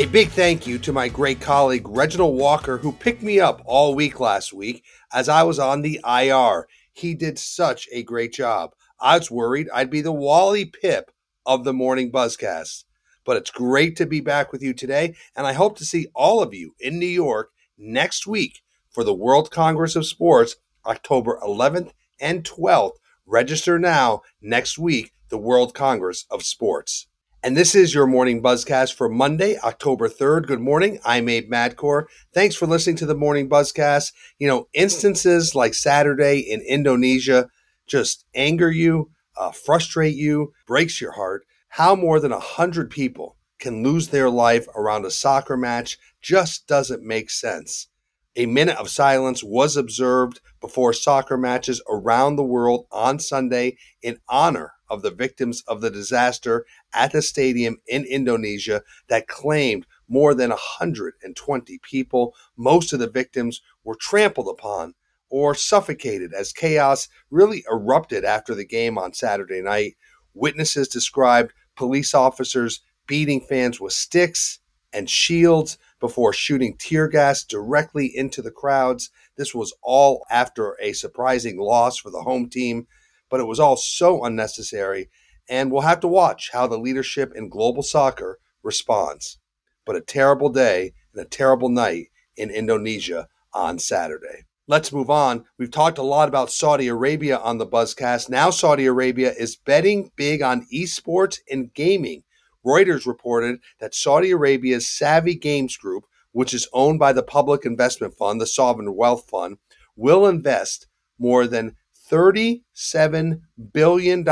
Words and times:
A 0.00 0.06
big 0.06 0.30
thank 0.30 0.66
you 0.66 0.78
to 0.78 0.94
my 0.94 1.08
great 1.08 1.42
colleague 1.42 1.86
Reginald 1.86 2.34
Walker, 2.34 2.78
who 2.78 2.90
picked 2.90 3.22
me 3.22 3.38
up 3.38 3.60
all 3.66 3.94
week 3.94 4.18
last 4.18 4.50
week 4.50 4.82
as 5.12 5.28
I 5.28 5.42
was 5.42 5.58
on 5.58 5.82
the 5.82 6.00
IR. 6.08 6.66
He 6.90 7.14
did 7.14 7.38
such 7.38 7.86
a 7.92 8.02
great 8.02 8.32
job. 8.32 8.70
I 8.98 9.18
was 9.18 9.30
worried 9.30 9.68
I'd 9.74 9.90
be 9.90 10.00
the 10.00 10.10
Wally 10.10 10.64
Pipp 10.64 11.10
of 11.44 11.64
the 11.64 11.74
morning 11.74 12.10
buzzcast. 12.10 12.84
But 13.26 13.36
it's 13.36 13.50
great 13.50 13.94
to 13.96 14.06
be 14.06 14.22
back 14.22 14.52
with 14.52 14.62
you 14.62 14.72
today, 14.72 15.16
and 15.36 15.46
I 15.46 15.52
hope 15.52 15.76
to 15.76 15.84
see 15.84 16.06
all 16.14 16.42
of 16.42 16.54
you 16.54 16.74
in 16.80 16.98
New 16.98 17.04
York 17.04 17.50
next 17.76 18.26
week 18.26 18.62
for 18.90 19.04
the 19.04 19.12
World 19.12 19.50
Congress 19.50 19.96
of 19.96 20.06
Sports, 20.06 20.56
October 20.86 21.38
11th 21.44 21.90
and 22.18 22.42
12th. 22.42 22.96
Register 23.26 23.78
now 23.78 24.22
next 24.40 24.78
week, 24.78 25.12
the 25.28 25.36
World 25.36 25.74
Congress 25.74 26.24
of 26.30 26.42
Sports. 26.42 27.06
And 27.42 27.56
this 27.56 27.74
is 27.74 27.94
your 27.94 28.06
morning 28.06 28.42
buzzcast 28.42 28.92
for 28.92 29.08
Monday, 29.08 29.56
October 29.60 30.10
3rd. 30.10 30.46
Good 30.46 30.60
morning. 30.60 30.98
I'm 31.06 31.26
Abe 31.26 31.50
Madkour. 31.50 32.04
Thanks 32.34 32.54
for 32.54 32.66
listening 32.66 32.96
to 32.96 33.06
the 33.06 33.14
morning 33.14 33.48
buzzcast. 33.48 34.12
You 34.38 34.46
know, 34.46 34.68
instances 34.74 35.54
like 35.54 35.72
Saturday 35.72 36.40
in 36.40 36.60
Indonesia 36.60 37.48
just 37.86 38.26
anger 38.34 38.70
you, 38.70 39.10
uh, 39.38 39.52
frustrate 39.52 40.16
you, 40.16 40.52
breaks 40.66 41.00
your 41.00 41.12
heart. 41.12 41.46
How 41.70 41.94
more 41.94 42.20
than 42.20 42.32
100 42.32 42.90
people 42.90 43.38
can 43.58 43.82
lose 43.82 44.08
their 44.08 44.28
life 44.28 44.66
around 44.76 45.06
a 45.06 45.10
soccer 45.10 45.56
match 45.56 45.96
just 46.20 46.66
doesn't 46.66 47.02
make 47.02 47.30
sense. 47.30 47.88
A 48.36 48.46
minute 48.46 48.76
of 48.76 48.88
silence 48.88 49.42
was 49.42 49.76
observed 49.76 50.40
before 50.60 50.92
soccer 50.92 51.36
matches 51.36 51.82
around 51.88 52.36
the 52.36 52.44
world 52.44 52.86
on 52.92 53.18
Sunday 53.18 53.76
in 54.02 54.18
honor 54.28 54.74
of 54.88 55.02
the 55.02 55.10
victims 55.10 55.62
of 55.66 55.80
the 55.80 55.90
disaster 55.90 56.64
at 56.94 57.10
the 57.10 57.22
stadium 57.22 57.78
in 57.88 58.04
Indonesia 58.04 58.82
that 59.08 59.26
claimed 59.26 59.84
more 60.08 60.32
than 60.34 60.50
120 60.50 61.78
people. 61.82 62.34
Most 62.56 62.92
of 62.92 63.00
the 63.00 63.10
victims 63.10 63.62
were 63.82 63.96
trampled 63.96 64.48
upon 64.48 64.94
or 65.28 65.54
suffocated 65.54 66.32
as 66.32 66.52
chaos 66.52 67.08
really 67.30 67.64
erupted 67.70 68.24
after 68.24 68.54
the 68.54 68.66
game 68.66 68.96
on 68.96 69.12
Saturday 69.12 69.60
night. 69.60 69.96
Witnesses 70.34 70.86
described 70.86 71.52
police 71.76 72.14
officers 72.14 72.80
beating 73.08 73.40
fans 73.40 73.80
with 73.80 73.92
sticks 73.92 74.60
and 74.92 75.10
shields 75.10 75.78
before 76.00 76.32
shooting 76.32 76.76
tear 76.78 77.06
gas 77.06 77.44
directly 77.44 78.10
into 78.12 78.42
the 78.42 78.50
crowds. 78.50 79.10
This 79.36 79.54
was 79.54 79.74
all 79.82 80.24
after 80.30 80.76
a 80.80 80.92
surprising 80.94 81.58
loss 81.58 81.98
for 81.98 82.10
the 82.10 82.22
home 82.22 82.48
team 82.48 82.86
but 83.30 83.40
it 83.40 83.46
was 83.46 83.60
all 83.60 83.76
so 83.76 84.24
unnecessary. 84.24 85.08
And 85.48 85.72
we'll 85.72 85.82
have 85.82 86.00
to 86.00 86.08
watch 86.08 86.50
how 86.52 86.66
the 86.66 86.78
leadership 86.78 87.32
in 87.34 87.48
global 87.48 87.82
soccer 87.82 88.38
responds. 88.62 89.38
But 89.86 89.96
a 89.96 90.00
terrible 90.00 90.50
day 90.50 90.92
and 91.14 91.22
a 91.22 91.28
terrible 91.28 91.68
night 91.68 92.08
in 92.36 92.50
Indonesia 92.50 93.28
on 93.54 93.78
Saturday. 93.78 94.44
Let's 94.68 94.92
move 94.92 95.10
on. 95.10 95.46
We've 95.58 95.70
talked 95.70 95.98
a 95.98 96.02
lot 96.02 96.28
about 96.28 96.52
Saudi 96.52 96.86
Arabia 96.86 97.38
on 97.38 97.58
the 97.58 97.66
Buzzcast. 97.66 98.28
Now, 98.28 98.50
Saudi 98.50 98.86
Arabia 98.86 99.32
is 99.32 99.56
betting 99.56 100.12
big 100.14 100.42
on 100.42 100.66
esports 100.72 101.38
and 101.50 101.74
gaming. 101.74 102.22
Reuters 102.64 103.06
reported 103.06 103.60
that 103.78 103.94
Saudi 103.94 104.30
Arabia's 104.30 104.88
Savvy 104.88 105.34
Games 105.34 105.76
Group, 105.76 106.04
which 106.32 106.54
is 106.54 106.68
owned 106.72 106.98
by 106.98 107.12
the 107.12 107.22
Public 107.22 107.64
Investment 107.64 108.14
Fund, 108.16 108.40
the 108.40 108.46
Sovereign 108.46 108.94
Wealth 108.94 109.28
Fund, 109.28 109.58
will 109.96 110.26
invest 110.26 110.86
more 111.18 111.46
than 111.46 111.76
$37 112.10 113.40
billion 113.72 114.26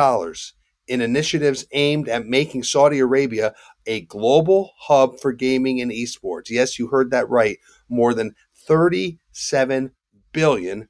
in 0.88 1.00
initiatives 1.00 1.66
aimed 1.72 2.08
at 2.08 2.26
making 2.26 2.62
Saudi 2.62 2.98
Arabia 2.98 3.54
a 3.86 4.00
global 4.02 4.72
hub 4.78 5.20
for 5.20 5.32
gaming 5.32 5.80
and 5.80 5.90
esports. 5.90 6.50
Yes, 6.50 6.78
you 6.78 6.88
heard 6.88 7.10
that 7.10 7.28
right. 7.28 7.58
More 7.88 8.14
than 8.14 8.34
$37 8.68 9.90
billion. 10.32 10.88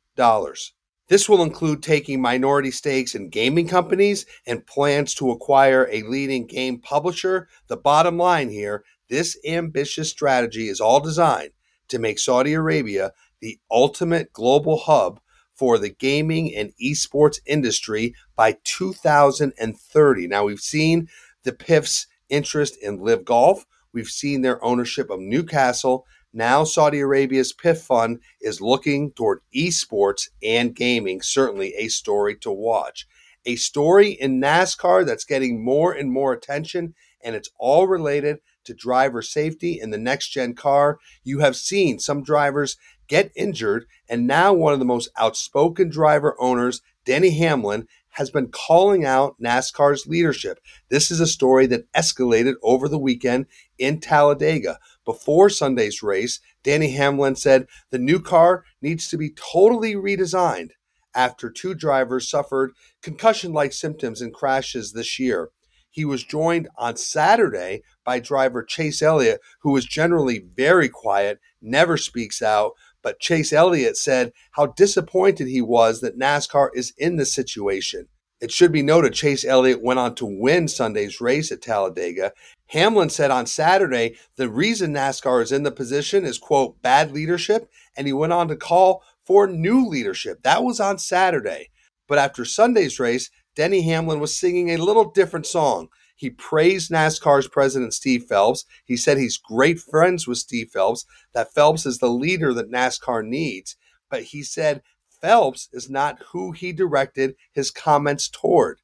This 1.09 1.29
will 1.29 1.43
include 1.43 1.83
taking 1.83 2.21
minority 2.21 2.71
stakes 2.71 3.15
in 3.15 3.31
gaming 3.31 3.67
companies 3.67 4.27
and 4.47 4.67
plans 4.67 5.15
to 5.15 5.31
acquire 5.31 5.89
a 5.91 6.03
leading 6.03 6.47
game 6.47 6.81
publisher. 6.81 7.49
The 7.69 7.77
bottom 7.77 8.19
line 8.19 8.51
here 8.51 8.85
this 9.09 9.39
ambitious 9.47 10.11
strategy 10.11 10.69
is 10.69 10.81
all 10.81 11.01
designed 11.01 11.53
to 11.89 11.99
make 11.99 12.19
Saudi 12.19 12.53
Arabia 12.53 13.13
the 13.41 13.59
ultimate 13.71 14.33
global 14.33 14.79
hub 14.79 15.21
for 15.55 15.79
the 15.79 15.89
gaming 15.89 16.55
and 16.55 16.73
esports 16.83 17.41
industry 17.47 18.15
by 18.37 18.59
2030. 18.65 20.29
Now, 20.29 20.45
we've 20.45 20.61
seen 20.61 21.09
the 21.43 21.53
PIF's 21.53 22.07
interest 22.29 22.77
in 22.83 23.01
LIV 23.01 23.25
Golf, 23.25 23.67
we've 23.93 24.09
seen 24.09 24.43
their 24.43 24.63
ownership 24.63 25.11
of 25.11 25.21
Newcastle. 25.21 26.07
Now, 26.33 26.65
Saudi 26.65 27.01
Arabia's 27.01 27.55
PIF 27.55 27.79
fund 27.79 28.21
is 28.41 28.61
looking 28.61 29.13
toward 29.13 29.41
esports 29.55 30.29
and 30.43 30.75
gaming, 30.75 31.23
certainly 31.23 31.75
a 31.75 31.89
story 31.89 32.37
to 32.39 32.51
watch. 32.51 33.07
A 33.47 33.57
story 33.57 34.11
in 34.11 34.41
NASCAR 34.41 35.07
that's 35.07 35.25
getting 35.25 35.65
more 35.65 35.93
and 35.93 36.13
more 36.13 36.35
attention, 36.35 36.95
and 37.23 37.35
it's 37.35 37.51
all 37.59 37.87
related 37.87 38.41
to 38.65 38.75
driver 38.75 39.23
safety 39.23 39.81
in 39.81 39.89
the 39.91 39.97
next 39.97 40.29
gen 40.29 40.55
car. 40.55 40.99
You 41.25 41.39
have 41.39 41.57
seen 41.57 41.99
some 41.99 42.23
drivers 42.23 42.77
get 43.07 43.33
injured, 43.35 43.87
and 44.07 44.27
now 44.27 44.53
one 44.53 44.75
of 44.75 44.79
the 44.79 44.85
most 44.85 45.09
outspoken 45.17 45.89
driver 45.89 46.37
owners, 46.39 46.83
Denny 47.07 47.31
Hamlin, 47.31 47.89
has 48.11 48.31
been 48.31 48.49
calling 48.49 49.05
out 49.05 49.37
NASCAR's 49.41 50.07
leadership. 50.07 50.61
This 50.91 51.11
is 51.11 51.21
a 51.21 51.27
story 51.27 51.67
that 51.69 51.91
escalated 51.93 52.55
over 52.63 52.89
the 52.89 52.99
weekend 52.99 53.47
in 53.79 54.01
Talladega. 54.01 54.79
Before 55.09 55.49
Sunday's 55.49 56.03
race, 56.03 56.39
Danny 56.63 56.91
Hamlin 56.93 57.35
said 57.35 57.67
the 57.89 57.99
new 57.99 58.21
car 58.21 58.67
needs 58.83 59.09
to 59.09 59.17
be 59.17 59.31
totally 59.31 59.95
redesigned 59.95 60.73
after 61.15 61.49
two 61.49 61.75
drivers 61.75 62.29
suffered 62.29 62.73
concussion 63.01 63.55
like 63.55 63.73
symptoms 63.73 64.21
in 64.21 64.33
crashes 64.33 64.93
this 64.93 65.19
year. 65.19 65.49
He 65.89 66.05
was 66.05 66.25
joined 66.25 66.69
on 66.77 66.99
Saturday 66.99 67.81
by 68.05 68.21
driver 68.21 68.63
Chase 68.63 69.01
Elliott, 69.01 69.41
who 69.63 69.75
is 69.79 69.87
generally 69.87 70.45
very 70.55 70.91
quiet, 70.91 71.39
never 71.63 71.97
speaks 71.97 72.43
out, 72.43 72.73
but 73.01 73.19
Chase 73.19 73.51
Elliott 73.51 73.97
said 73.97 74.35
how 74.57 74.67
disappointed 74.67 75.49
he 75.49 75.63
was 75.63 76.03
that 76.03 76.19
NASCAR 76.19 76.69
is 76.75 76.93
in 76.99 77.17
this 77.17 77.33
situation. 77.33 78.09
It 78.41 78.53
should 78.53 78.71
be 78.71 78.83
noted 78.83 79.15
Chase 79.15 79.45
Elliott 79.45 79.83
went 79.83 79.99
on 79.99 80.15
to 80.17 80.27
win 80.27 80.69
Sunday's 80.69 81.21
race 81.21 81.51
at 81.51 81.61
Talladega. 81.61 82.33
Hamlin 82.67 83.11
said 83.11 83.31
on 83.31 83.47
Saturday 83.47 84.17
the 84.37 84.49
reason 84.49 84.95
NASCAR 84.95 85.43
is 85.43 85.51
in 85.51 85.65
the 85.65 85.73
position 85.73 86.25
is, 86.25 86.39
quote, 86.39 86.81
bad 86.81 87.11
leadership, 87.11 87.69
and 87.97 88.07
he 88.07 88.13
went 88.13 88.33
on 88.33 88.47
to 88.49 88.57
call 88.57 89.03
for 89.25 89.47
new 89.47 89.87
leadership. 89.87 90.43
That 90.43 90.63
was 90.63 90.79
on 90.79 90.99
Saturday. 90.99 91.71
But 92.07 92.19
after 92.19 92.45
Sunday's 92.45 93.01
race, 93.01 93.29
Denny 93.57 93.83
Hamlin 93.83 94.21
was 94.21 94.37
singing 94.37 94.71
a 94.71 94.77
little 94.77 95.11
different 95.11 95.47
song. 95.47 95.89
He 96.15 96.31
praised 96.31 96.91
NASCAR's 96.91 97.49
president, 97.49 97.93
Steve 97.93 98.25
Phelps. 98.25 98.65
He 98.85 98.97
said 98.97 99.19
he's 99.19 99.37
great 99.37 99.81
friends 99.81 100.27
with 100.27 100.39
Steve 100.39 100.71
Phelps, 100.71 101.05
that 101.33 101.53
Phelps 101.53 101.87
is 101.87 101.99
the 101.99 102.09
leader 102.09 102.55
that 102.55 102.71
NASCAR 102.71 103.25
needs. 103.25 103.77
But 104.11 104.23
he 104.23 104.43
said 104.43 104.83
Phelps 105.21 105.69
is 105.73 105.91
not 105.91 106.23
who 106.33 106.53
he 106.53 106.73
directed 106.73 107.35
his 107.53 107.71
comments 107.71 108.29
toward. 108.29 108.81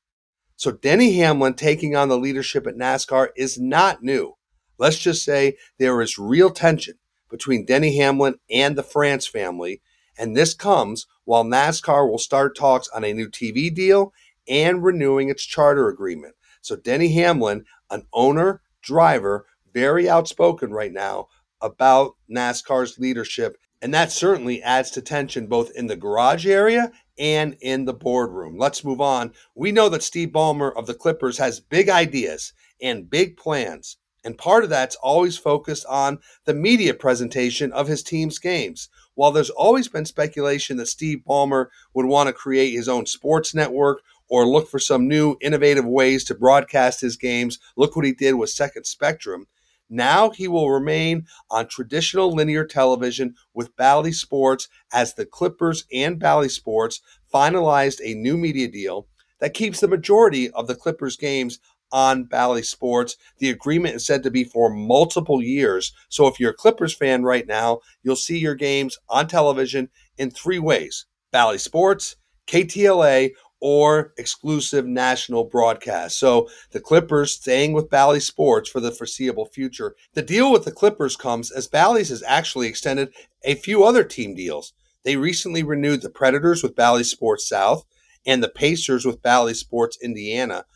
So 0.57 0.71
Denny 0.73 1.15
Hamlin 1.19 1.55
taking 1.55 1.97
on 1.97 2.09
the 2.09 2.19
leadership 2.19 2.67
at 2.67 2.77
NASCAR 2.77 3.29
is 3.37 3.59
not 3.59 4.03
new. 4.03 4.35
Let's 4.79 4.99
just 4.99 5.25
say 5.25 5.57
there 5.79 6.01
is 6.01 6.19
real 6.19 6.51
tension 6.51 6.95
between 7.31 7.65
Denny 7.65 7.97
Hamlin 7.97 8.37
and 8.51 8.77
the 8.77 8.83
France 8.83 9.27
family. 9.27 9.81
And 10.17 10.37
this 10.37 10.55
comes 10.55 11.07
while 11.25 11.45
NASCAR 11.45 12.09
will 12.09 12.19
start 12.19 12.57
talks 12.57 12.89
on 12.95 13.05
a 13.05 13.13
new 13.13 13.29
TV 13.29 13.75
deal 13.75 14.13
and 14.49 14.85
renewing 14.85 15.29
its 15.29 15.45
charter 15.45 15.89
agreement. 15.89 16.35
So 16.61 16.77
Denny 16.77 17.13
Hamlin, 17.13 17.65
an 17.91 18.07
owner, 18.13 18.63
driver, 18.83 19.47
very 19.73 20.09
outspoken 20.09 20.73
right 20.73 20.93
now 20.93 21.27
about 21.61 22.15
NASCAR's 22.31 22.99
leadership 22.99 23.57
And 23.83 23.93
that 23.93 24.13
certainly 24.13 24.63
adds 24.63 24.91
to 24.93 25.03
tension 25.03 25.47
both 25.47 25.71
in 25.73 25.87
the 25.87 25.97
garage 25.97 26.47
area 26.47 26.91
and 27.19 27.57
in 27.61 27.85
the 27.85 27.93
boardroom. 27.93 28.59
Let's 28.59 28.85
move 28.85 29.01
on. 29.01 29.33
We 29.55 29.73
know 29.73 29.89
that 29.91 30.03
Steve 30.03 30.31
Ballmer 30.31 30.75
of 30.75 30.87
the 30.87 30.95
Clippers 30.95 31.39
has 31.39 31.61
big 31.61 31.89
ideas 31.89 32.53
and 32.81 33.11
big 33.11 33.37
plans. 33.37 33.99
And 34.25 34.39
part 34.39 34.65
of 34.65 34.71
that's 34.71 34.97
always 34.97 35.37
focused 35.37 35.85
on 35.87 36.19
the 36.47 36.55
media 36.55 36.95
presentation 36.95 37.71
of 37.73 37.89
his 37.89 38.03
team's 38.03 38.39
games. 38.39 38.89
While 39.15 39.33
there's 39.33 39.51
always 39.51 39.87
been 39.87 40.07
speculation 40.07 40.79
that 40.79 40.87
Steve 40.87 41.19
Ballmer 41.29 41.67
would 41.93 42.07
want 42.07 42.29
to 42.29 42.33
create 42.33 42.73
his 42.73 42.89
own 42.89 43.05
sports 43.07 43.55
network 43.55 44.01
or 44.29 44.47
look 44.47 44.69
for 44.69 44.79
some 44.79 45.07
new 45.07 45.37
innovative 45.43 45.85
ways 45.85 46.25
to 46.25 46.35
broadcast 46.35 47.03
his 47.03 47.19
games, 47.19 47.59
look 47.77 47.95
what 47.95 48.07
he 48.07 48.13
did 48.13 48.33
with 48.33 48.49
Second 48.49 48.87
Spectrum. 48.87 49.47
Now 49.95 50.31
he 50.31 50.49
will 50.49 50.73
remain 50.73 51.25
on 51.53 51.69
traditional 51.69 52.33
linear 52.33 52.67
television 52.67 53.37
with 53.55 53.77
Bally 53.77 54.11
Sports 54.11 54.69
as 54.93 55.15
the 55.15 55.25
Clippers 55.25 55.85
and 55.93 56.19
Bally 56.19 56.49
Sports 56.49 57.01
finalized 57.33 58.01
a 58.03 58.15
new 58.15 58.37
media 58.37 58.67
deal 58.67 59.07
that 59.39 59.55
keeps 59.55 59.79
the 59.79 59.87
majority 59.87 60.51
of 60.51 60.67
the 60.67 60.75
Clippers 60.75 61.17
games 61.17 61.61
on 61.93 62.25
Bally 62.25 62.65
Sports. 62.65 63.17
The 63.39 63.51
agreement 63.51 63.95
is 63.95 64.05
said 64.05 64.25
to 64.25 64.33
be 64.33 64.43
for 64.43 64.69
multiple 64.69 65.41
years. 65.41 65.93
So 66.09 66.27
if 66.27 66.41
you're 66.41 66.51
a 66.51 66.55
Clippers 66.55 66.93
fan 66.93 67.23
right 67.23 67.47
now, 67.47 67.79
you'll 68.03 68.17
see 68.17 68.39
your 68.39 68.57
games 68.57 68.99
on 69.09 69.29
television 69.29 69.91
in 70.19 70.33
three 70.33 70.59
ways 70.59 71.07
Bally 71.31 71.59
Sports, 71.59 72.17
KTLA, 72.49 73.31
or 73.67 74.13
exclusive 74.19 74.85
national 74.85 75.43
broadcast. 75.43 76.19
So 76.19 76.51
the 76.73 76.81
Clippers 76.81 77.33
staying 77.33 77.73
with 77.73 77.89
Bally 77.89 78.21
Sports 78.21 78.69
for 78.69 78.79
the 78.79 78.91
foreseeable 78.91 79.47
future. 79.47 79.97
The 80.13 80.21
deal 80.21 80.53
with 80.53 80.67
the 80.67 80.71
Clippers 80.71 81.17
comes 81.17 81.51
as 81.51 81.67
Bally's 81.67 82.11
has 82.11 82.23
actually 82.27 82.67
extended 82.67 83.15
a 83.43 83.55
few 83.55 83.83
other 83.83 84.05
team 84.05 84.35
deals. 84.35 84.75
They 85.03 85.17
recently 85.17 85.63
renewed 85.63 86.03
the 86.03 86.11
Predators 86.11 86.63
with 86.63 86.77
Bally 86.77 87.05
Sports 87.05 87.49
South 87.49 87.87
and 88.27 88.43
the 88.43 88.51
Pacers 88.51 89.07
with 89.07 89.23
Bally 89.23 89.55
Sports 89.55 89.97
Indiana. 90.03 90.67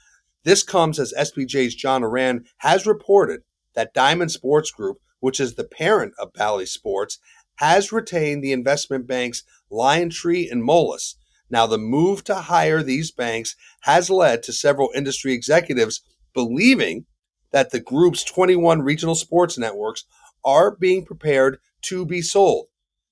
This 0.45 0.63
comes 0.63 0.99
as 0.99 1.13
SBJ's 1.13 1.75
John 1.75 2.03
Ourand 2.03 2.47
has 2.59 2.87
reported 2.87 3.43
that 3.75 3.93
Diamond 3.93 4.33
Sports 4.33 4.71
Group, 4.71 4.97
which 5.21 5.41
is 5.41 5.57
the 5.57 5.65
parent 5.65 6.15
of 6.19 6.33
Bally 6.33 6.65
Sports, 6.65 7.19
has 7.57 7.93
retained 7.93 8.43
the 8.43 8.53
investment 8.53 9.07
banks 9.07 9.43
LionTree 9.71 10.51
and 10.51 10.63
Moelis 10.67 11.17
now, 11.51 11.67
the 11.67 11.79
move 11.79 12.25
to 12.25 12.35
hire 12.35 12.83
these 12.83 13.11
banks 13.11 13.57
has 13.81 14.11
led 14.11 14.43
to 14.43 14.53
several 14.53 14.91
industry 14.95 15.33
executives 15.33 16.03
believing 16.35 17.07
that 17.53 17.71
the 17.71 17.81
group's 17.81 18.23
21 18.25 18.83
regional 18.83 19.15
sports 19.15 19.57
networks 19.57 20.05
are 20.45 20.77
being 20.77 21.05
prepared 21.05 21.59
to 21.83 22.05
be 22.05 22.21
sold. 22.21 22.67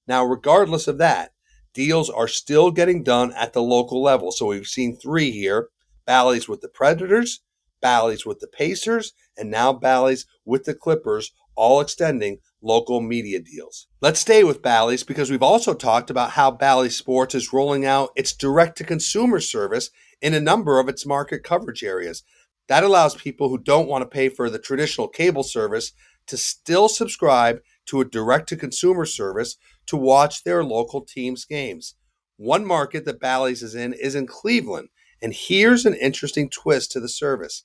Now, 0.06 0.25
regardless 0.25 0.87
of 0.87 0.99
that, 0.99 1.33
deals 1.73 2.11
are 2.11 2.29
still 2.29 2.71
getting 2.71 3.03
done 3.03 3.33
at 3.33 3.53
the 3.53 3.62
local 3.62 4.03
level. 4.03 4.31
So 4.31 4.47
we've 4.47 4.67
seen 4.67 4.97
three 4.97 5.31
here 5.31 5.69
Bally's 6.06 6.49
with 6.49 6.61
the 6.61 6.69
Predators, 6.69 7.41
Bally's 7.81 8.26
with 8.26 8.40
the 8.40 8.49
Pacers, 8.49 9.12
and 9.37 9.50
now 9.50 9.73
Bally's 9.73 10.26
with 10.44 10.64
the 10.64 10.75
Clippers, 10.75 11.32
all 11.55 11.81
extending 11.81 12.38
local 12.62 13.00
media 13.00 13.40
deals. 13.40 13.87
Let's 14.00 14.20
stay 14.20 14.44
with 14.44 14.62
Bally's 14.62 15.05
because 15.05 15.31
we've 15.31 15.43
also 15.43 15.75
talked 15.75 16.11
about 16.11 16.32
how 16.32 16.50
Bally 16.50 16.90
Sports 16.90 17.34
is 17.34 17.52
rolling 17.52 17.84
out 17.84 18.11
its 18.17 18.34
direct 18.34 18.76
to 18.78 18.84
consumer 18.84 19.40
service 19.40 19.90
in 20.20 20.34
a 20.34 20.40
number 20.40 20.78
of 20.78 20.88
its 20.88 21.06
market 21.06 21.43
coverage 21.43 21.82
areas. 21.82 22.23
That 22.69 22.84
allows 22.84 23.14
people 23.14 23.49
who 23.49 23.58
don't 23.58 23.88
want 23.88 24.02
to 24.02 24.08
pay 24.08 24.29
for 24.29 24.50
the 24.50 24.58
traditional 24.58 25.08
cable 25.08 25.44
service 25.44 25.93
to 26.26 26.37
still 26.37 26.88
subscribe 26.88 27.61
to 27.87 28.00
a 28.00 28.05
direct 28.05 28.49
to 28.49 28.56
consumer 28.56 29.06
service 29.06 29.56
to 29.87 29.96
watch 29.96 30.43
their 30.43 30.64
local 30.64 31.00
team's 31.00 31.44
games. 31.44 31.94
One 32.37 32.67
market 32.67 33.05
that 33.05 33.20
Bally's 33.20 33.62
is 33.62 33.75
in 33.75 33.93
is 33.93 34.14
in 34.14 34.26
Cleveland, 34.26 34.88
and 35.23 35.33
here's 35.35 35.87
an 35.87 35.95
interesting 35.95 36.49
twist 36.51 36.93
to 36.93 37.01
the 37.01 37.09
service. 37.09 37.65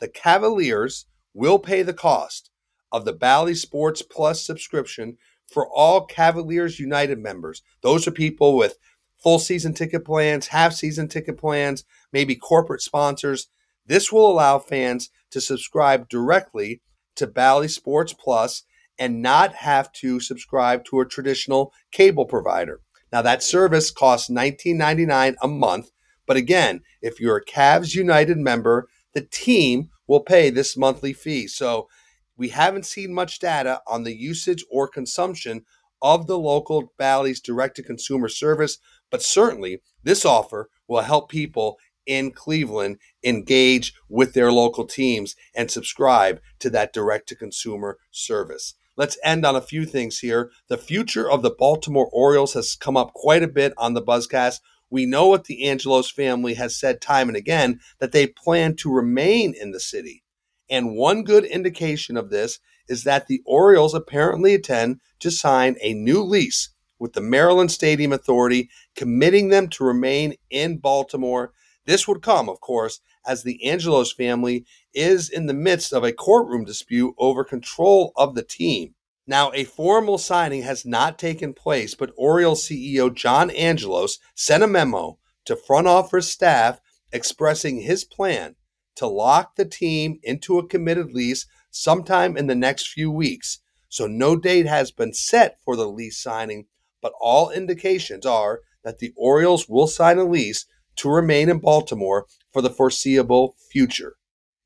The 0.00 0.08
Cavaliers 0.08 1.06
will 1.34 1.58
pay 1.58 1.82
the 1.82 1.94
cost 1.94 2.50
of 2.90 3.04
the 3.04 3.12
Bally 3.12 3.54
Sports 3.54 4.02
Plus 4.02 4.44
subscription 4.44 5.16
for 5.50 5.68
all 5.68 6.04
Cavaliers 6.04 6.78
United 6.78 7.18
members. 7.18 7.62
Those 7.82 8.06
are 8.06 8.12
people 8.12 8.56
with 8.56 8.78
full 9.22 9.38
season 9.38 9.74
ticket 9.74 10.04
plans, 10.04 10.48
half 10.48 10.72
season 10.74 11.08
ticket 11.08 11.38
plans, 11.38 11.84
maybe 12.12 12.34
corporate 12.34 12.82
sponsors. 12.82 13.48
This 13.86 14.12
will 14.12 14.30
allow 14.30 14.58
fans 14.58 15.10
to 15.30 15.40
subscribe 15.40 16.08
directly 16.08 16.82
to 17.16 17.26
Bally 17.26 17.68
Sports 17.68 18.12
Plus 18.12 18.64
and 18.98 19.22
not 19.22 19.54
have 19.54 19.92
to 19.92 20.20
subscribe 20.20 20.84
to 20.84 21.00
a 21.00 21.06
traditional 21.06 21.72
cable 21.90 22.26
provider. 22.26 22.80
Now 23.12 23.22
that 23.22 23.42
service 23.42 23.90
costs 23.90 24.30
$19.99 24.30 25.34
a 25.42 25.48
month, 25.48 25.90
but 26.26 26.36
again, 26.36 26.82
if 27.00 27.20
you're 27.20 27.36
a 27.36 27.44
Cavs 27.44 27.94
United 27.94 28.38
member, 28.38 28.88
the 29.14 29.22
team 29.22 29.90
will 30.06 30.20
pay 30.20 30.50
this 30.50 30.76
monthly 30.76 31.12
fee. 31.12 31.46
So 31.46 31.88
we 32.36 32.48
haven't 32.48 32.86
seen 32.86 33.14
much 33.14 33.38
data 33.38 33.80
on 33.86 34.04
the 34.04 34.16
usage 34.16 34.64
or 34.70 34.88
consumption 34.88 35.64
of 36.00 36.26
the 36.26 36.38
local 36.38 36.92
Bally's 36.98 37.40
direct 37.40 37.76
to 37.76 37.82
consumer 37.82 38.28
service, 38.28 38.78
but 39.10 39.22
certainly 39.22 39.80
this 40.02 40.24
offer 40.24 40.68
will 40.88 41.02
help 41.02 41.30
people 41.30 41.78
in 42.06 42.32
Cleveland 42.32 42.98
engage 43.22 43.94
with 44.08 44.34
their 44.34 44.50
local 44.50 44.84
teams 44.84 45.36
and 45.54 45.70
subscribe 45.70 46.40
to 46.58 46.68
that 46.70 46.92
direct 46.92 47.28
to 47.28 47.36
consumer 47.36 47.98
service. 48.10 48.74
Let's 48.96 49.16
end 49.24 49.46
on 49.46 49.56
a 49.56 49.60
few 49.60 49.86
things 49.86 50.18
here. 50.18 50.50
The 50.68 50.76
future 50.76 51.30
of 51.30 51.42
the 51.42 51.54
Baltimore 51.56 52.10
Orioles 52.12 52.54
has 52.54 52.74
come 52.74 52.96
up 52.96 53.14
quite 53.14 53.42
a 53.42 53.48
bit 53.48 53.72
on 53.78 53.94
the 53.94 54.02
Buzzcast. 54.02 54.60
We 54.92 55.06
know 55.06 55.26
what 55.26 55.44
the 55.44 55.70
Angelos 55.70 56.10
family 56.10 56.52
has 56.52 56.76
said 56.76 57.00
time 57.00 57.28
and 57.28 57.36
again 57.36 57.80
that 57.98 58.12
they 58.12 58.26
plan 58.26 58.76
to 58.76 58.92
remain 58.92 59.54
in 59.58 59.70
the 59.70 59.80
city. 59.80 60.22
And 60.68 60.94
one 60.94 61.24
good 61.24 61.46
indication 61.46 62.18
of 62.18 62.28
this 62.28 62.58
is 62.88 63.04
that 63.04 63.26
the 63.26 63.40
Orioles 63.46 63.94
apparently 63.94 64.52
intend 64.52 65.00
to 65.20 65.30
sign 65.30 65.76
a 65.80 65.94
new 65.94 66.20
lease 66.22 66.74
with 66.98 67.14
the 67.14 67.22
Maryland 67.22 67.72
Stadium 67.72 68.12
Authority, 68.12 68.68
committing 68.94 69.48
them 69.48 69.68
to 69.68 69.84
remain 69.84 70.34
in 70.50 70.76
Baltimore. 70.76 71.54
This 71.86 72.06
would 72.06 72.20
come, 72.20 72.50
of 72.50 72.60
course, 72.60 73.00
as 73.26 73.44
the 73.44 73.66
Angelos 73.66 74.12
family 74.12 74.66
is 74.92 75.30
in 75.30 75.46
the 75.46 75.54
midst 75.54 75.94
of 75.94 76.04
a 76.04 76.12
courtroom 76.12 76.66
dispute 76.66 77.14
over 77.16 77.44
control 77.44 78.12
of 78.14 78.34
the 78.34 78.42
team. 78.42 78.94
Now, 79.26 79.52
a 79.52 79.64
formal 79.64 80.18
signing 80.18 80.62
has 80.62 80.84
not 80.84 81.18
taken 81.18 81.54
place, 81.54 81.94
but 81.94 82.12
Orioles 82.16 82.66
CEO 82.66 83.14
John 83.14 83.50
Angelos 83.50 84.18
sent 84.34 84.64
a 84.64 84.66
memo 84.66 85.18
to 85.44 85.54
front 85.54 85.86
office 85.86 86.28
staff 86.28 86.80
expressing 87.12 87.82
his 87.82 88.04
plan 88.04 88.56
to 88.96 89.06
lock 89.06 89.56
the 89.56 89.64
team 89.64 90.18
into 90.22 90.58
a 90.58 90.66
committed 90.66 91.12
lease 91.12 91.46
sometime 91.70 92.36
in 92.36 92.46
the 92.46 92.54
next 92.54 92.88
few 92.88 93.10
weeks. 93.10 93.60
So 93.88 94.06
no 94.06 94.36
date 94.36 94.66
has 94.66 94.90
been 94.90 95.12
set 95.12 95.58
for 95.64 95.76
the 95.76 95.88
lease 95.88 96.20
signing, 96.20 96.66
but 97.00 97.12
all 97.20 97.50
indications 97.50 98.26
are 98.26 98.60
that 98.82 98.98
the 98.98 99.12
Orioles 99.16 99.68
will 99.68 99.86
sign 99.86 100.18
a 100.18 100.24
lease 100.24 100.66
to 100.96 101.08
remain 101.08 101.48
in 101.48 101.58
Baltimore 101.58 102.26
for 102.52 102.60
the 102.60 102.70
foreseeable 102.70 103.56
future. 103.70 104.16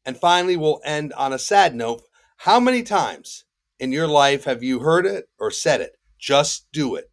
And 0.05 0.17
finally, 0.17 0.57
we'll 0.57 0.81
end 0.85 1.13
on 1.15 1.33
a 1.33 1.39
sad 1.39 1.75
note. 1.75 2.03
How 2.39 2.61
many 2.61 2.83
times 2.83 3.45
in 3.79 3.93
your 3.93 4.07
life 4.07 4.45
have 4.45 4.63
you 4.63 4.81
heard 4.81 5.07
it 5.07 5.29
or 5.39 5.51
said 5.51 5.81
it? 5.81 5.97
Just 6.19 6.67
do 6.73 6.95
it. 6.95 7.11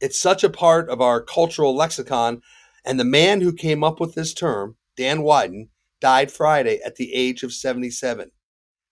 It's 0.00 0.18
such 0.18 0.44
a 0.44 0.50
part 0.50 0.88
of 0.88 1.00
our 1.00 1.20
cultural 1.20 1.74
lexicon. 1.74 2.42
And 2.84 2.98
the 2.98 3.04
man 3.04 3.40
who 3.40 3.52
came 3.52 3.82
up 3.82 4.00
with 4.00 4.14
this 4.14 4.32
term, 4.32 4.76
Dan 4.96 5.18
Wieden, 5.18 5.68
died 6.00 6.30
Friday 6.30 6.80
at 6.84 6.96
the 6.96 7.12
age 7.12 7.42
of 7.42 7.52
77. 7.52 8.30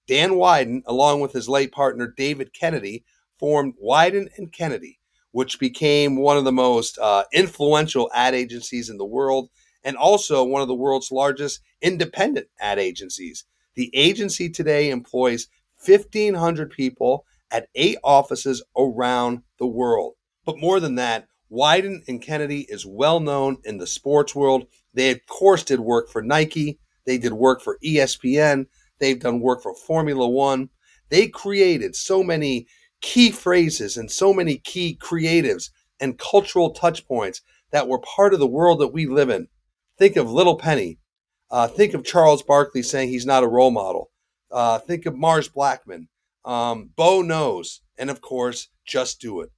Dan 0.08 0.32
Wieden, 0.32 0.82
along 0.86 1.20
with 1.20 1.32
his 1.32 1.48
late 1.48 1.72
partner 1.72 2.12
David 2.16 2.52
Kennedy, 2.52 3.04
formed 3.38 3.74
Wieden 3.82 4.28
and 4.36 4.52
Kennedy, 4.52 4.98
which 5.30 5.60
became 5.60 6.16
one 6.16 6.36
of 6.36 6.44
the 6.44 6.52
most 6.52 6.98
uh, 6.98 7.24
influential 7.32 8.10
ad 8.14 8.34
agencies 8.34 8.90
in 8.90 8.98
the 8.98 9.04
world 9.04 9.50
and 9.84 9.96
also 9.96 10.42
one 10.42 10.62
of 10.62 10.68
the 10.68 10.74
world's 10.74 11.12
largest 11.12 11.60
independent 11.80 12.48
ad 12.60 12.78
agencies. 12.78 13.44
The 13.76 13.94
agency 13.94 14.48
today 14.48 14.90
employs 14.90 15.46
1,500 15.86 16.70
people 16.70 17.24
at 17.50 17.68
eight 17.74 17.98
offices 18.02 18.62
around 18.76 19.42
the 19.58 19.66
world. 19.66 20.14
But 20.44 20.58
more 20.58 20.80
than 20.80 20.96
that, 20.96 21.26
Wieden 21.50 22.00
and 22.08 22.20
Kennedy 22.20 22.66
is 22.68 22.84
well 22.84 23.20
known 23.20 23.58
in 23.64 23.78
the 23.78 23.86
sports 23.86 24.34
world. 24.34 24.66
They, 24.94 25.10
of 25.10 25.20
course, 25.26 25.62
did 25.62 25.80
work 25.80 26.10
for 26.10 26.22
Nike, 26.22 26.78
they 27.06 27.18
did 27.18 27.32
work 27.32 27.62
for 27.62 27.78
ESPN. 27.82 28.66
They've 28.98 29.18
done 29.18 29.40
work 29.40 29.62
for 29.62 29.74
Formula 29.74 30.28
One. 30.28 30.70
They 31.08 31.28
created 31.28 31.94
so 31.94 32.22
many 32.22 32.66
key 33.00 33.30
phrases 33.30 33.96
and 33.96 34.10
so 34.10 34.34
many 34.34 34.58
key 34.58 34.98
creatives 35.00 35.70
and 36.00 36.18
cultural 36.18 36.70
touch 36.70 37.06
points 37.06 37.40
that 37.70 37.88
were 37.88 38.00
part 38.00 38.34
of 38.34 38.40
the 38.40 38.46
world 38.46 38.80
that 38.80 38.92
we 38.92 39.06
live 39.06 39.30
in. 39.30 39.48
Think 39.98 40.16
of 40.16 40.30
Little 40.30 40.56
Penny. 40.56 40.98
Uh, 41.50 41.68
think 41.68 41.94
of 41.94 42.04
Charles 42.04 42.42
Barkley 42.42 42.82
saying 42.82 43.08
he's 43.08 43.26
not 43.26 43.44
a 43.44 43.48
role 43.48 43.70
model. 43.70 44.10
Uh, 44.50 44.78
think 44.78 45.06
of 45.06 45.16
Mars 45.16 45.48
Blackmon. 45.48 46.08
Um, 46.44 46.90
Bo 46.96 47.22
knows. 47.22 47.80
And 47.98 48.10
of 48.10 48.20
course, 48.20 48.68
just 48.86 49.20
do 49.20 49.40
it. 49.40 49.50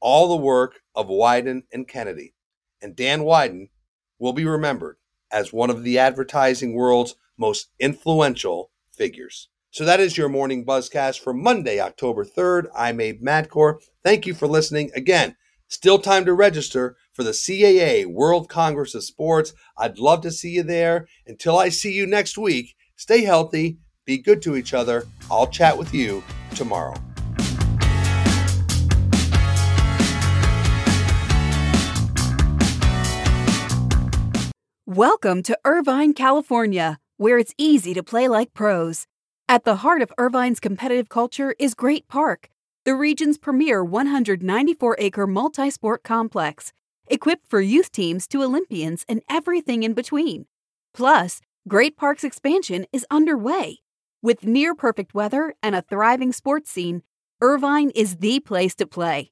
all 0.00 0.28
the 0.28 0.42
work 0.42 0.80
of 0.94 1.08
Wieden 1.08 1.62
and 1.72 1.88
Kennedy. 1.88 2.34
And 2.82 2.94
Dan 2.94 3.22
Wieden 3.22 3.70
will 4.18 4.32
be 4.32 4.44
remembered 4.44 4.96
as 5.32 5.52
one 5.52 5.70
of 5.70 5.82
the 5.82 5.98
advertising 5.98 6.74
world's 6.74 7.16
most 7.38 7.68
influential 7.80 8.70
figures. 8.94 9.48
So 9.70 9.84
that 9.84 10.00
is 10.00 10.16
your 10.16 10.28
morning 10.28 10.64
buzzcast 10.64 11.20
for 11.20 11.34
Monday, 11.34 11.80
October 11.80 12.24
3rd. 12.24 12.68
I'm 12.76 13.00
Abe 13.00 13.22
Madkour. 13.22 13.76
Thank 14.04 14.26
you 14.26 14.34
for 14.34 14.46
listening. 14.46 14.90
Again, 14.94 15.36
still 15.68 15.98
time 15.98 16.24
to 16.26 16.32
register 16.34 16.96
for 17.12 17.24
the 17.24 17.32
CAA 17.32 18.06
World 18.06 18.48
Congress 18.48 18.94
of 18.94 19.04
Sports. 19.04 19.52
I'd 19.76 19.98
love 19.98 20.20
to 20.22 20.30
see 20.30 20.50
you 20.50 20.62
there. 20.62 21.08
Until 21.26 21.58
I 21.58 21.70
see 21.70 21.92
you 21.92 22.06
next 22.06 22.38
week, 22.38 22.74
stay 22.96 23.24
healthy, 23.24 23.78
be 24.06 24.16
good 24.16 24.40
to 24.42 24.56
each 24.56 24.72
other. 24.72 25.04
I'll 25.30 25.48
chat 25.48 25.76
with 25.76 25.92
you 25.92 26.22
tomorrow. 26.54 26.94
Welcome 34.86 35.42
to 35.42 35.58
Irvine, 35.64 36.14
California, 36.14 36.98
where 37.16 37.38
it's 37.38 37.52
easy 37.58 37.92
to 37.92 38.02
play 38.02 38.28
like 38.28 38.54
pros. 38.54 39.06
At 39.48 39.64
the 39.64 39.76
heart 39.76 40.00
of 40.00 40.12
Irvine's 40.16 40.60
competitive 40.60 41.08
culture 41.08 41.54
is 41.58 41.74
Great 41.74 42.08
Park, 42.08 42.48
the 42.84 42.94
region's 42.94 43.36
premier 43.36 43.84
194 43.84 44.96
acre 44.98 45.26
multi 45.26 45.70
sport 45.70 46.04
complex, 46.04 46.72
equipped 47.08 47.48
for 47.48 47.60
youth 47.60 47.90
teams 47.90 48.28
to 48.28 48.42
Olympians 48.42 49.04
and 49.08 49.22
everything 49.28 49.82
in 49.82 49.92
between. 49.92 50.46
Plus, 50.94 51.40
Great 51.68 51.96
Park's 51.96 52.24
expansion 52.24 52.86
is 52.92 53.04
underway. 53.10 53.80
With 54.26 54.44
near 54.44 54.74
perfect 54.74 55.14
weather 55.14 55.54
and 55.62 55.76
a 55.76 55.82
thriving 55.82 56.32
sports 56.32 56.68
scene, 56.68 57.02
Irvine 57.40 57.90
is 57.90 58.16
the 58.16 58.40
place 58.40 58.74
to 58.74 58.84
play. 58.84 59.30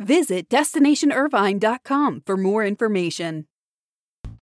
Visit 0.00 0.48
destinationirvine.com 0.48 2.22
for 2.26 2.36
more 2.36 2.64
information. 2.64 3.46